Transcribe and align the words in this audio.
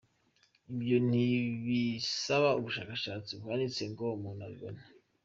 Ibyo 0.73 0.97
ntibisaba 1.09 2.49
ubushakashatsi 2.59 3.31
buhanitse 3.39 3.83
ngo 3.91 4.05
umuntu 4.17 4.41
abibone. 4.47 4.81